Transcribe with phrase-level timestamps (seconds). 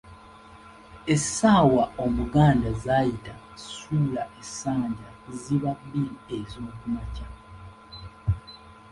[1.13, 3.33] Essaawa Omuganda z’ayita
[3.67, 5.09] suula essanja
[5.41, 7.27] ziba bbiri ez'okumakya.